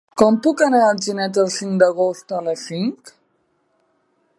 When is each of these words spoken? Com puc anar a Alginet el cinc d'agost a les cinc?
Com 0.19 0.37
puc 0.45 0.63
anar 0.67 0.79
a 0.85 0.87
Alginet 0.93 1.39
el 1.43 1.51
cinc 1.57 1.77
d'agost 1.85 2.35
a 2.39 2.41
les 2.49 2.65
cinc? 2.73 3.15